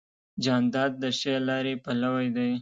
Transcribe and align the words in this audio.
جانداد 0.43 0.91
د 1.01 1.03
ښې 1.17 1.35
لارې 1.47 1.73
پلوی 1.83 2.27
دی. 2.35 2.51